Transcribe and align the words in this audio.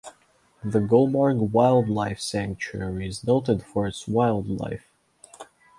The 0.63 0.79
Gulmarg 0.79 1.51
Wildlife 1.53 2.19
Sanctuary 2.19 3.07
is 3.07 3.23
noted 3.23 3.61
for 3.61 3.85
its 3.85 4.07
wildlife. 4.07 4.87